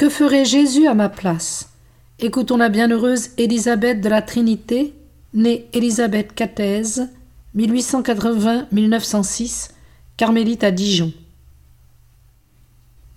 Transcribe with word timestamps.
Que 0.00 0.08
ferait 0.08 0.46
Jésus 0.46 0.86
à 0.86 0.94
ma 0.94 1.10
place? 1.10 1.68
Écoutons 2.20 2.56
la 2.56 2.70
bienheureuse 2.70 3.32
Élisabeth 3.36 4.00
de 4.00 4.08
la 4.08 4.22
Trinité, 4.22 4.94
née 5.34 5.66
Élisabeth 5.74 6.34
Cathèse, 6.34 7.10
1880-1906, 7.54 9.72
carmélite 10.16 10.64
à 10.64 10.70
Dijon. 10.70 11.12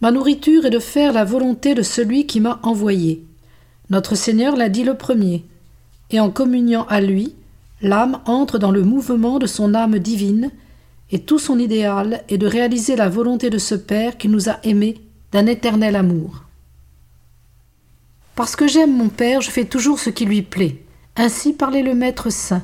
Ma 0.02 0.12
nourriture 0.12 0.66
est 0.66 0.72
de 0.72 0.80
faire 0.80 1.14
la 1.14 1.24
volonté 1.24 1.74
de 1.74 1.84
celui 1.84 2.26
qui 2.26 2.42
m'a 2.42 2.60
envoyé. 2.64 3.24
Notre 3.90 4.16
Seigneur 4.16 4.58
l'a 4.58 4.68
dit 4.68 4.84
le 4.84 4.96
premier, 4.96 5.46
et 6.12 6.20
en 6.20 6.32
communiant 6.32 6.86
à 6.90 7.00
lui, 7.00 7.34
l'âme 7.82 8.20
entre 8.26 8.60
dans 8.60 8.72
le 8.72 8.84
mouvement 8.84 9.40
de 9.40 9.48
son 9.48 9.74
âme 9.74 10.00
divine, 10.00 10.52
et 11.12 11.20
tout 11.20 11.40
son 11.40 11.60
idéal 11.60 12.26
est 12.28 12.38
de 12.38 12.46
réaliser 12.46 12.98
la 12.98 13.08
volonté 13.08 13.50
de 13.50 13.58
ce 13.58 13.76
Père 13.76 14.18
qui 14.18 14.28
nous 14.28 14.50
a 14.50 14.60
aimés 14.64 15.00
d'un 15.32 15.46
éternel 15.46 15.96
amour. 15.96 16.44
Parce 18.36 18.56
que 18.56 18.68
j'aime 18.68 18.96
mon 18.96 19.10
Père, 19.10 19.42
je 19.42 19.52
fais 19.52 19.66
toujours 19.66 20.00
ce 20.00 20.10
qui 20.10 20.26
lui 20.26 20.42
plaît. 20.42 20.82
Ainsi 21.16 21.54
parlait 21.54 21.84
le 21.84 21.94
Maître 21.94 22.32
Saint, 22.32 22.64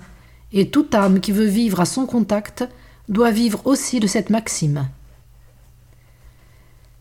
et 0.52 0.70
toute 0.70 0.96
âme 0.96 1.20
qui 1.20 1.32
veut 1.32 1.46
vivre 1.46 1.80
à 1.80 1.86
son 1.86 2.06
contact 2.08 2.68
doit 3.08 3.32
vivre 3.32 3.62
aussi 3.66 4.00
de 4.00 4.08
cette 4.08 4.32
maxime. 4.32 4.88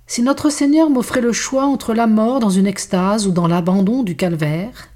Si 0.06 0.23
notre 0.23 0.51
Seigneur 0.51 0.91
m'offrait 0.91 1.20
le 1.20 1.33
choix 1.33 1.65
entre 1.65 1.95
la 1.95 2.06
mort 2.06 2.41
dans 2.41 2.51
une 2.51 2.67
extase 2.67 3.27
ou 3.27 3.31
dans 3.31 3.47
l'abandon 3.47 4.03
du 4.03 4.17
calvaire, 4.17 4.89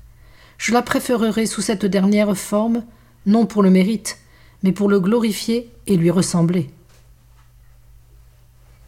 je 0.59 0.73
la 0.73 0.83
préférerais 0.83 1.47
sous 1.47 1.61
cette 1.61 1.85
dernière 1.85 2.37
forme, 2.37 2.85
non 3.27 3.47
pour 3.47 3.63
le 3.63 3.71
mérite, 3.71 4.19
mais 4.63 4.73
pour 4.73 4.89
le 4.89 5.01
glorifier 5.01 5.71
et 5.87 5.97
lui 5.97 6.11
ressembler. 6.11 6.71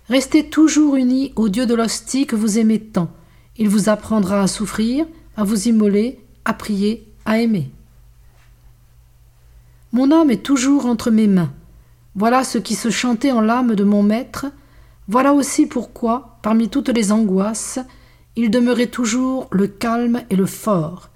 Restez 0.08 0.48
toujours 0.48 0.96
unis 0.96 1.32
au 1.36 1.48
Dieu 1.48 1.66
de 1.66 1.74
l'hostie 1.74 2.26
que 2.26 2.36
vous 2.36 2.58
aimez 2.58 2.80
tant. 2.80 3.10
Il 3.56 3.68
vous 3.68 3.88
apprendra 3.88 4.42
à 4.42 4.46
souffrir, 4.46 5.06
à 5.36 5.44
vous 5.44 5.68
immoler, 5.68 6.20
à 6.44 6.54
prier, 6.54 7.06
à 7.24 7.38
aimer. 7.38 7.70
Mon 9.92 10.10
âme 10.10 10.30
est 10.30 10.42
toujours 10.42 10.86
entre 10.86 11.10
mes 11.10 11.28
mains. 11.28 11.52
Voilà 12.16 12.42
ce 12.42 12.58
qui 12.58 12.74
se 12.74 12.90
chantait 12.90 13.32
en 13.32 13.40
l'âme 13.40 13.74
de 13.74 13.84
mon 13.84 14.02
maître. 14.02 14.46
Voilà 15.06 15.32
aussi 15.32 15.66
pourquoi, 15.66 16.38
parmi 16.42 16.68
toutes 16.68 16.88
les 16.88 17.12
angoisses, 17.12 17.78
il 18.36 18.50
demeurait 18.50 18.88
toujours 18.88 19.48
le 19.52 19.68
calme 19.68 20.22
et 20.30 20.36
le 20.36 20.46
fort. 20.46 21.10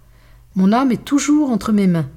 Mon 0.54 0.72
âme 0.72 0.92
est 0.92 1.04
toujours 1.04 1.50
entre 1.50 1.72
mes 1.72 1.86
mains. 1.88 2.08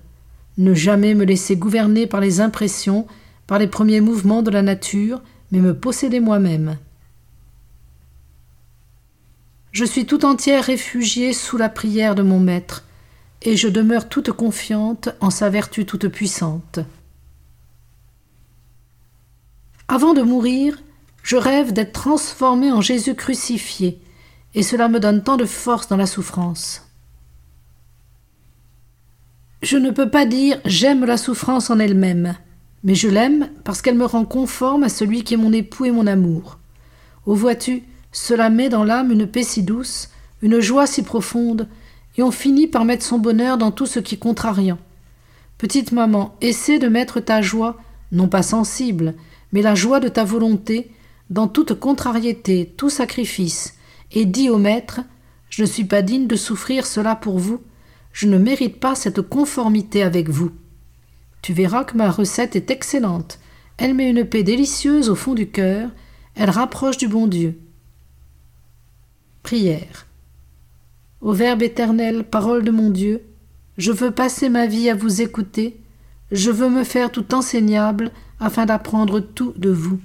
Ne 0.58 0.74
jamais 0.76 1.16
me 1.16 1.26
laisser 1.26 1.56
gouverner 1.56 2.06
par 2.06 2.22
les 2.22 2.42
impressions, 2.42 3.08
par 3.48 3.58
les 3.58 3.68
premiers 3.68 4.02
mouvements 4.02 4.44
de 4.44 4.52
la 4.52 4.62
nature, 4.62 5.22
mais 5.52 5.60
me 5.60 5.74
posséder 5.74 6.20
moi-même. 6.20 6.78
Je 9.72 9.86
suis 9.86 10.06
tout 10.06 10.26
entière 10.26 10.66
réfugiée 10.66 11.32
sous 11.32 11.58
la 11.58 11.70
prière 11.70 12.14
de 12.14 12.24
mon 12.24 12.40
Maître, 12.40 12.84
et 13.42 13.56
je 13.56 13.70
demeure 13.70 14.10
toute 14.10 14.32
confiante 14.32 15.10
en 15.22 15.30
sa 15.30 15.50
vertu 15.50 15.86
toute 15.86 16.10
puissante. 16.10 16.80
Avant 19.88 20.14
de 20.14 20.22
mourir, 20.22 20.78
je 21.24 21.38
rêve 21.38 21.72
d'être 21.72 21.94
transformée 21.94 22.72
en 22.72 22.82
Jésus 22.82 23.16
crucifié, 23.16 24.02
et 24.56 24.64
cela 24.64 24.90
me 24.90 25.00
donne 25.00 25.24
tant 25.24 25.38
de 25.38 25.46
force 25.46 25.88
dans 25.88 25.98
la 25.98 26.06
souffrance. 26.06 26.88
Je 29.62 29.78
ne 29.78 29.92
peux 29.92 30.10
pas 30.10 30.26
dire 30.26 30.60
j'aime 30.66 31.06
la 31.06 31.18
souffrance 31.18 31.70
en 31.70 31.80
elle-même, 31.80 32.36
mais 32.84 32.96
je 32.96 33.08
l'aime 33.08 33.50
parce 33.64 33.82
qu'elle 33.82 33.98
me 33.98 34.06
rend 34.06 34.26
conforme 34.26 34.84
à 34.84 34.90
celui 34.90 35.24
qui 35.24 35.36
est 35.36 35.38
mon 35.38 35.54
époux 35.54 35.86
et 35.86 35.92
mon 35.92 36.08
amour. 36.08 36.58
Oh 37.26 37.36
vois-tu, 37.36 37.84
cela 38.12 38.50
met 38.50 38.70
dans 38.70 38.84
l'âme 38.84 39.12
une 39.12 39.28
paix 39.28 39.44
si 39.44 39.64
douce, 39.64 40.10
une 40.42 40.60
joie 40.60 40.88
si 40.88 41.04
profonde, 41.04 41.68
et 42.18 42.24
on 42.24 42.32
finit 42.32 42.68
par 42.68 42.86
mettre 42.86 43.06
son 43.06 43.20
bonheur 43.20 43.58
dans 43.58 43.72
tout 43.72 43.86
ce 43.86 44.00
qui 44.00 44.16
est 44.16 44.20
contrariant. 44.20 44.80
Petite 45.58 45.92
maman, 45.92 46.36
essaie 46.42 46.80
de 46.80 46.88
mettre 46.88 47.20
ta 47.20 47.42
joie, 47.42 47.78
non 48.12 48.28
pas 48.28 48.44
sensible, 48.44 49.14
mais 49.54 49.62
la 49.62 49.76
joie 49.76 50.00
de 50.00 50.10
ta 50.10 50.24
volonté, 50.24 50.92
dans 51.30 51.48
toute 51.48 51.74
contrariété, 51.80 52.74
tout 52.78 52.90
sacrifice, 52.90 53.76
et 54.12 54.26
dis 54.26 54.50
au 54.50 54.58
Maître 54.58 55.02
Je 55.50 55.62
ne 55.62 55.68
suis 55.68 55.86
pas 55.86 56.02
digne 56.02 56.28
de 56.28 56.36
souffrir 56.36 56.86
cela 56.86 57.16
pour 57.16 57.40
vous, 57.40 57.62
je 58.12 58.28
ne 58.28 58.38
mérite 58.38 58.80
pas 58.80 58.96
cette 58.96 59.22
conformité 59.22 60.04
avec 60.04 60.30
vous. 60.30 60.52
Tu 61.42 61.54
verras 61.54 61.86
que 61.86 61.98
ma 61.98 62.12
recette 62.12 62.56
est 62.56 62.70
excellente. 62.70 63.40
Elle 63.78 63.94
met 63.94 64.10
une 64.10 64.26
paix 64.26 64.44
délicieuse 64.44 65.10
au 65.10 65.16
fond 65.16 65.34
du 65.34 65.50
cœur, 65.50 65.90
elle 66.36 66.50
rapproche 66.50 66.98
du 66.98 67.08
bon 67.08 67.28
Dieu. 67.28 67.58
Prière. 69.52 70.08
Au 71.20 71.34
Verbe 71.34 71.62
éternel, 71.62 72.24
parole 72.24 72.64
de 72.64 72.72
mon 72.72 72.90
Dieu, 72.90 73.22
je 73.78 73.92
veux 73.92 74.12
passer 74.12 74.48
ma 74.48 74.66
vie 74.66 74.90
à 74.90 74.96
vous 74.96 75.22
écouter, 75.22 75.78
je 76.32 76.52
veux 76.52 76.70
me 76.70 76.86
faire 76.86 77.12
tout 77.12 77.36
enseignable 77.36 78.12
afin 78.40 78.66
d'apprendre 78.66 79.20
tout 79.20 79.54
de 79.58 79.70
vous. 79.70 80.00